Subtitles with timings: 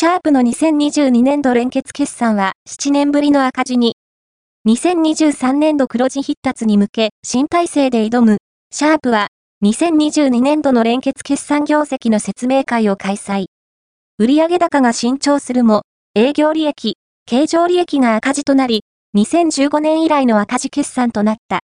[0.00, 3.96] シャープの2022年度連結決算は7年ぶりの赤字に、
[4.66, 8.38] 2023年度黒字必達に向け新体制で挑む、
[8.72, 9.28] シャープは
[9.62, 13.48] 2022年度の連結決算業績の説明会を開催。
[14.16, 15.82] 売上高が伸長するも、
[16.14, 16.96] 営業利益、
[17.26, 18.84] 経常利益が赤字となり、
[19.18, 21.58] 2015年以来の赤字決算となった。